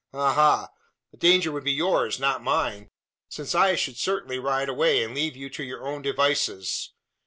[0.13, 0.33] Ha!
[0.33, 0.69] ha!
[1.11, 2.89] The danger would be yours, not mine:
[3.29, 6.89] since I should certainly ride away, and leave you to your own devices.